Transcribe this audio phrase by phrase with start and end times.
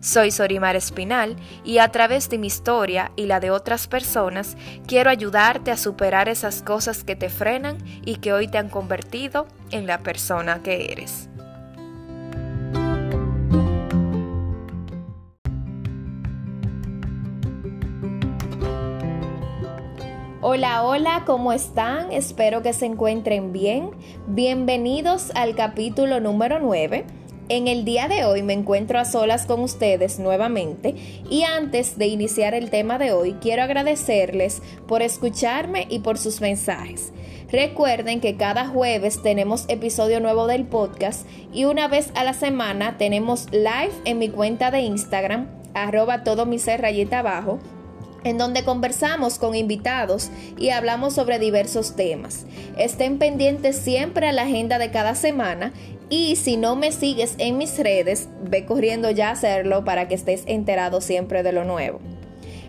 [0.00, 5.10] Soy Sorimar Espinal y a través de mi historia y la de otras personas quiero
[5.10, 9.88] ayudarte a superar esas cosas que te frenan y que hoy te han convertido en
[9.88, 11.28] la persona que eres.
[20.40, 22.12] Hola, hola, ¿cómo están?
[22.12, 23.90] Espero que se encuentren bien.
[24.28, 27.17] Bienvenidos al capítulo número 9
[27.48, 30.94] en el día de hoy me encuentro a solas con ustedes nuevamente
[31.30, 36.40] y antes de iniciar el tema de hoy quiero agradecerles por escucharme y por sus
[36.40, 37.12] mensajes.
[37.50, 42.98] Recuerden que cada jueves tenemos episodio nuevo del podcast y una vez a la semana
[42.98, 47.58] tenemos live en mi cuenta de Instagram arroba todo mi ser abajo
[48.24, 52.46] en donde conversamos con invitados y hablamos sobre diversos temas.
[52.76, 55.72] Estén pendientes siempre a la agenda de cada semana
[56.10, 60.14] y si no me sigues en mis redes, ve corriendo ya a hacerlo para que
[60.14, 62.00] estés enterado siempre de lo nuevo.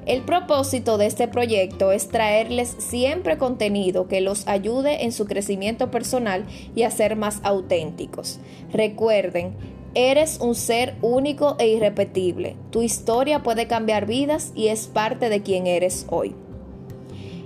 [0.06, 5.92] El propósito de este proyecto es traerles siempre contenido que los ayude en su crecimiento
[5.92, 8.40] personal y a ser más auténticos.
[8.74, 9.54] Recuerden,
[9.96, 12.56] eres un ser único e irrepetible.
[12.72, 16.36] Tu historia puede cambiar vidas y es parte de quien eres hoy.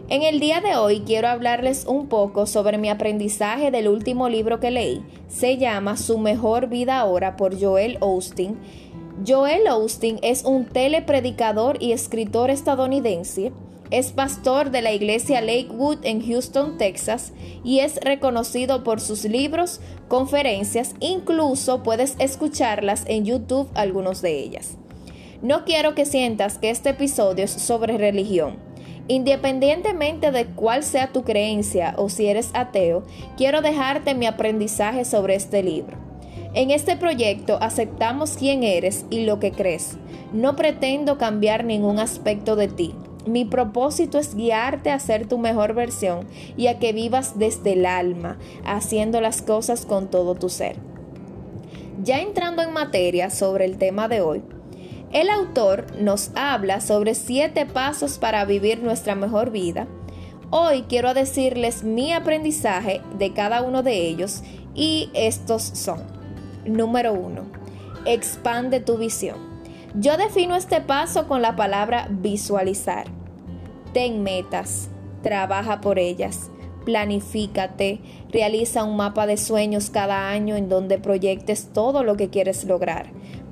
[0.09, 4.59] En el día de hoy quiero hablarles un poco sobre mi aprendizaje del último libro
[4.59, 5.01] que leí.
[5.27, 8.57] Se llama Su mejor vida ahora por Joel Austin.
[9.25, 13.53] Joel Austin es un telepredicador y escritor estadounidense.
[13.93, 17.31] Es pastor de la iglesia Lakewood en Houston, Texas,
[17.63, 24.77] y es reconocido por sus libros, conferencias, incluso puedes escucharlas en YouTube algunos de ellas.
[25.43, 28.57] No quiero que sientas que este episodio es sobre religión
[29.07, 33.03] Independientemente de cuál sea tu creencia o si eres ateo,
[33.35, 35.97] quiero dejarte mi aprendizaje sobre este libro.
[36.55, 39.97] En este proyecto aceptamos quién eres y lo que crees.
[40.31, 42.95] No pretendo cambiar ningún aspecto de ti.
[43.25, 47.85] Mi propósito es guiarte a ser tu mejor versión y a que vivas desde el
[47.85, 50.75] alma, haciendo las cosas con todo tu ser.
[52.03, 54.43] Ya entrando en materia sobre el tema de hoy,
[55.13, 59.87] el autor nos habla sobre siete pasos para vivir nuestra mejor vida.
[60.49, 64.41] Hoy quiero decirles mi aprendizaje de cada uno de ellos
[64.75, 66.01] y estos son.
[66.65, 67.43] Número uno,
[68.05, 69.52] expande tu visión.
[69.95, 73.05] Yo defino este paso con la palabra visualizar.
[73.93, 74.89] Ten metas,
[75.21, 76.49] trabaja por ellas,
[76.83, 77.99] planifícate,
[78.31, 83.11] realiza un mapa de sueños cada año en donde proyectes todo lo que quieres lograr.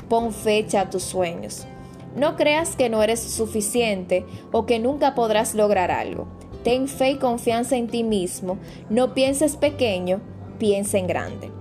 [0.09, 1.67] Pon fecha a tus sueños.
[2.15, 6.27] No creas que no eres suficiente o que nunca podrás lograr algo.
[6.63, 8.57] Ten fe y confianza en ti mismo.
[8.89, 10.21] No pienses pequeño,
[10.57, 11.60] piensa en grande.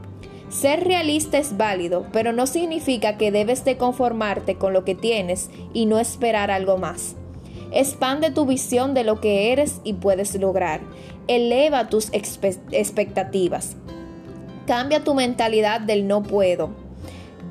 [0.51, 5.49] Ser realista es válido, pero no significa que debes de conformarte con lo que tienes
[5.73, 7.17] y no esperar algo más.
[7.73, 10.81] Expande tu visión de lo que eres y puedes lograr.
[11.29, 13.77] Eleva tus expectativas.
[14.67, 16.91] Cambia tu mentalidad del no puedo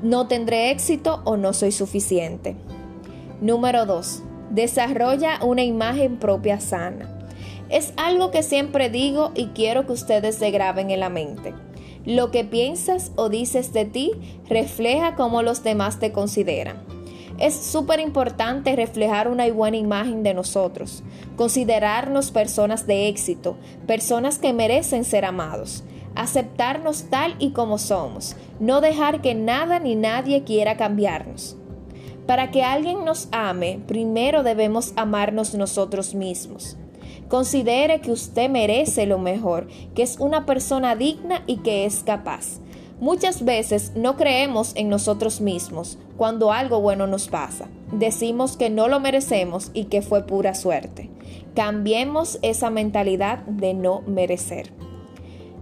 [0.02, 2.56] no tendré éxito o no soy suficiente.
[3.40, 4.22] Número 2.
[4.50, 7.18] Desarrolla una imagen propia sana.
[7.68, 11.54] Es algo que siempre digo y quiero que ustedes se graben en la mente.
[12.06, 14.12] Lo que piensas o dices de ti
[14.48, 16.82] refleja cómo los demás te consideran.
[17.38, 21.02] Es súper importante reflejar una buena imagen de nosotros,
[21.36, 23.56] considerarnos personas de éxito,
[23.86, 25.84] personas que merecen ser amados,
[26.14, 31.56] aceptarnos tal y como somos, no dejar que nada ni nadie quiera cambiarnos.
[32.26, 36.76] Para que alguien nos ame, primero debemos amarnos nosotros mismos.
[37.30, 42.58] Considere que usted merece lo mejor, que es una persona digna y que es capaz.
[42.98, 47.68] Muchas veces no creemos en nosotros mismos cuando algo bueno nos pasa.
[47.92, 51.08] Decimos que no lo merecemos y que fue pura suerte.
[51.54, 54.72] Cambiemos esa mentalidad de no merecer.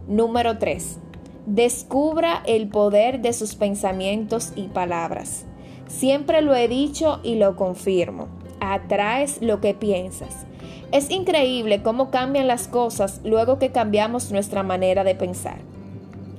[0.08, 0.98] Número 3.
[1.44, 5.44] Descubra el poder de sus pensamientos y palabras.
[5.86, 8.28] Siempre lo he dicho y lo confirmo.
[8.58, 10.46] Atraes lo que piensas.
[10.90, 15.58] Es increíble cómo cambian las cosas luego que cambiamos nuestra manera de pensar.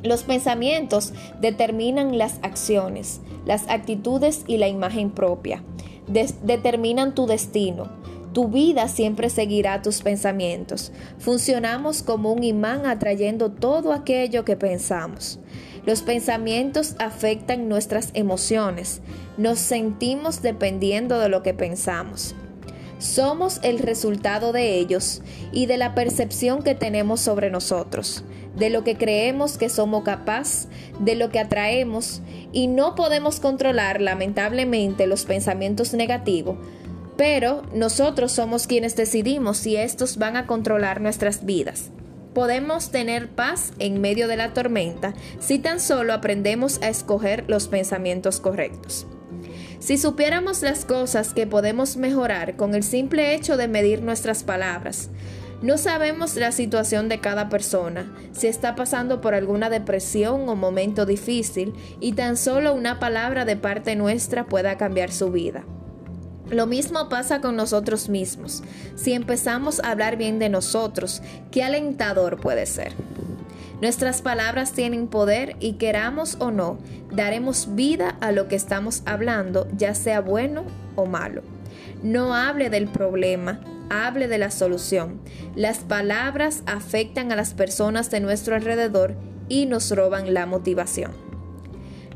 [0.02, 5.64] Los pensamientos determinan las acciones, las actitudes y la imagen propia.
[6.08, 7.90] determinan tu destino.
[8.34, 10.92] Tu vida siempre seguirá tus pensamientos.
[11.20, 15.40] Funcionamos como un imán atrayendo todo aquello que pensamos.
[15.86, 19.02] Los pensamientos afectan nuestras emociones.
[19.38, 22.36] Nos sentimos dependiendo de lo que pensamos.
[23.00, 25.22] Somos el resultado de ellos
[25.54, 28.26] y de la percepción que tenemos sobre nosotros,
[28.58, 30.68] de lo que creemos que somos capaz,
[31.00, 36.58] de lo que atraemos y no podemos controlar lamentablemente los pensamientos negativos,
[37.16, 41.92] pero nosotros somos quienes decidimos si estos van a controlar nuestras vidas.
[42.34, 47.70] Podemos tener paz en medio de la tormenta si tan solo aprendemos a escoger los
[47.70, 49.08] pensamientos correctos.
[49.80, 55.10] Si supiéramos las cosas que podemos mejorar con el simple hecho de medir nuestras palabras,
[55.62, 61.06] no sabemos la situación de cada persona, si está pasando por alguna depresión o momento
[61.06, 65.66] difícil, y tan solo una palabra de parte nuestra pueda cambiar su vida.
[66.50, 68.64] Lo mismo pasa con nosotros mismos.
[68.96, 71.22] Si empezamos a hablar bien de nosotros,
[71.52, 72.94] qué alentador puede ser.
[73.82, 76.80] Nuestras palabras tienen poder y queramos o no,
[77.12, 80.66] daremos vida a lo que estamos hablando, ya sea bueno
[80.96, 81.44] o malo.
[82.04, 85.22] No hable del problema, hable de la solución.
[85.56, 89.16] Las palabras afectan a las personas de nuestro alrededor
[89.48, 91.12] y nos roban la motivación.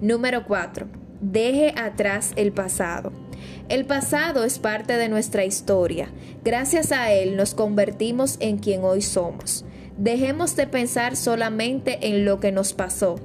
[0.01, 0.88] Número 4.
[1.21, 3.13] Deje atrás el pasado.
[3.69, 6.09] El pasado es parte de nuestra historia.
[6.44, 9.63] Gracias a él nos convertimos en quien hoy somos.
[9.98, 13.19] Dejemos de pensar solamente en lo que nos pasó.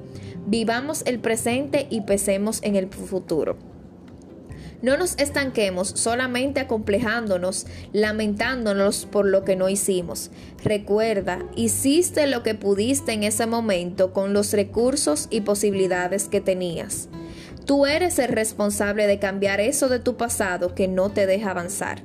[0.45, 3.57] Vivamos el presente y pensemos en el futuro.
[4.81, 10.31] No nos estanquemos solamente acomplejándonos, lamentándonos por lo que no hicimos.
[10.63, 17.09] Recuerda, hiciste lo que pudiste en ese momento con los recursos y posibilidades que tenías.
[17.65, 22.01] Tú eres el responsable de cambiar eso de tu pasado que no te deja avanzar.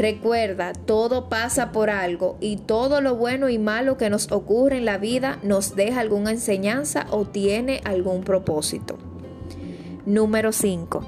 [0.00, 4.86] Recuerda, todo pasa por algo y todo lo bueno y malo que nos ocurre en
[4.86, 8.96] la vida nos deja alguna enseñanza o tiene algún propósito.
[10.06, 11.06] Número 5.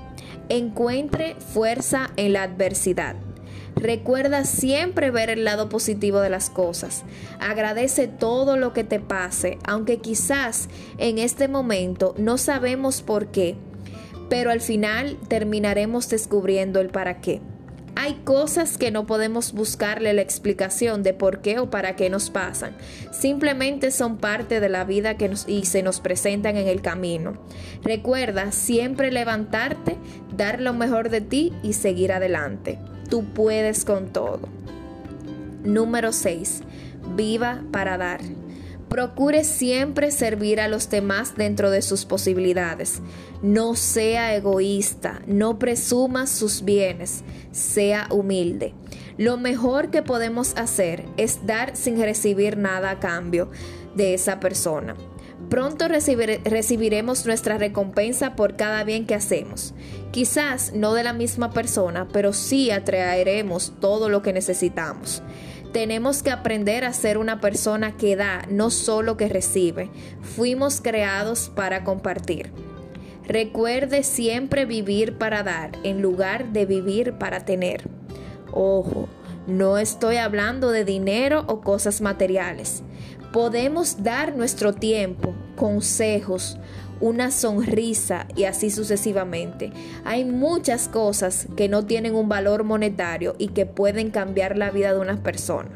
[0.50, 3.16] Encuentre fuerza en la adversidad.
[3.76, 7.04] Recuerda siempre ver el lado positivo de las cosas.
[7.40, 10.68] Agradece todo lo que te pase, aunque quizás
[10.98, 13.56] en este momento no sabemos por qué,
[14.28, 17.40] pero al final terminaremos descubriendo el para qué.
[17.94, 22.30] Hay cosas que no podemos buscarle la explicación de por qué o para qué nos
[22.30, 22.74] pasan.
[23.10, 27.34] Simplemente son parte de la vida que nos, y se nos presentan en el camino.
[27.82, 29.96] Recuerda siempre levantarte,
[30.36, 32.78] dar lo mejor de ti y seguir adelante.
[33.10, 34.48] Tú puedes con todo.
[35.62, 36.62] Número 6.
[37.14, 38.20] Viva para dar.
[38.92, 43.00] Procure siempre servir a los demás dentro de sus posibilidades.
[43.40, 48.74] No sea egoísta, no presuma sus bienes, sea humilde.
[49.16, 53.50] Lo mejor que podemos hacer es dar sin recibir nada a cambio
[53.94, 54.94] de esa persona.
[55.48, 59.72] Pronto recibiremos nuestra recompensa por cada bien que hacemos.
[60.10, 65.22] Quizás no de la misma persona, pero sí atraeremos todo lo que necesitamos.
[65.72, 69.90] Tenemos que aprender a ser una persona que da, no solo que recibe.
[70.20, 72.52] Fuimos creados para compartir.
[73.26, 77.88] Recuerde siempre vivir para dar en lugar de vivir para tener.
[78.52, 79.08] Ojo,
[79.46, 82.82] no estoy hablando de dinero o cosas materiales.
[83.32, 86.58] Podemos dar nuestro tiempo, consejos,
[87.02, 89.72] una sonrisa y así sucesivamente.
[90.04, 94.94] Hay muchas cosas que no tienen un valor monetario y que pueden cambiar la vida
[94.94, 95.70] de una persona.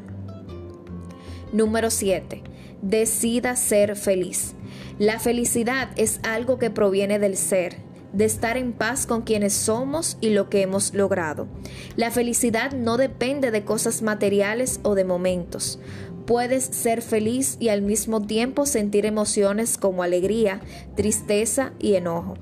[1.53, 2.43] Número 7.
[2.81, 4.55] Decida ser feliz.
[4.99, 7.77] La felicidad es algo que proviene del ser,
[8.13, 11.49] de estar en paz con quienes somos y lo que hemos logrado.
[11.97, 15.81] La felicidad no depende de cosas materiales o de momentos.
[16.27, 20.61] Puedes ser feliz y al mismo tiempo sentir emociones como alegría,
[20.97, 22.35] tristeza y enojo.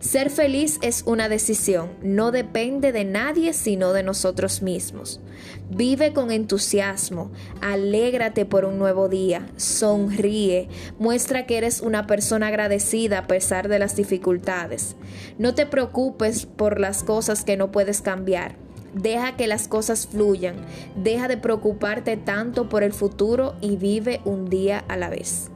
[0.00, 5.20] Ser feliz es una decisión, no depende de nadie sino de nosotros mismos.
[5.68, 10.68] Vive con entusiasmo, alégrate por un nuevo día, sonríe,
[10.98, 14.96] muestra que eres una persona agradecida a pesar de las dificultades.
[15.38, 18.56] No te preocupes por las cosas que no puedes cambiar
[18.94, 20.56] Deja que las cosas fluyan.
[20.96, 25.50] Deja de preocuparte tanto por el futuro y vive un día a la vez.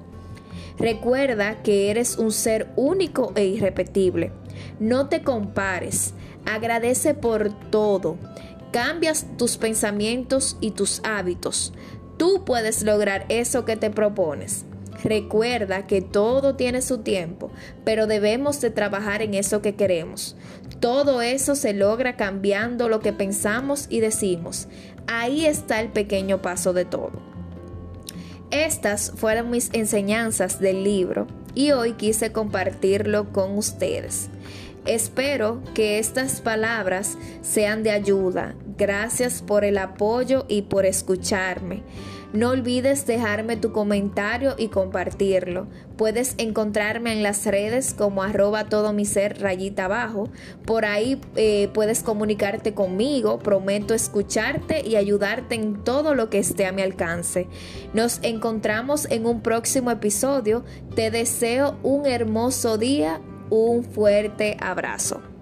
[0.78, 4.32] Recuerda que eres un ser único e irrepetible.
[4.80, 6.14] No te compares.
[6.46, 8.16] Agradece por todo.
[8.72, 11.72] Cambias tus pensamientos y tus hábitos.
[12.16, 14.64] Tú puedes lograr eso que te propones.
[15.04, 17.50] Recuerda que todo tiene su tiempo,
[17.84, 20.34] pero debemos de trabajar en eso que queremos.
[20.80, 24.66] Todo eso se logra cambiando lo que pensamos y decimos.
[25.06, 27.12] Ahí está el pequeño paso de todo.
[28.50, 34.30] Estas fueron mis enseñanzas del libro y hoy quise compartirlo con ustedes.
[34.86, 38.54] Espero que estas palabras sean de ayuda.
[38.78, 41.82] Gracias por el apoyo y por escucharme.
[42.34, 45.68] No olvides dejarme tu comentario y compartirlo.
[45.96, 50.28] Puedes encontrarme en las redes como arroba todo mi ser rayita abajo.
[50.66, 53.38] Por ahí eh, puedes comunicarte conmigo.
[53.38, 57.46] Prometo escucharte y ayudarte en todo lo que esté a mi alcance.
[57.92, 60.64] Nos encontramos en un próximo episodio.
[60.96, 63.20] Te deseo un hermoso día.
[63.48, 65.33] Un fuerte abrazo.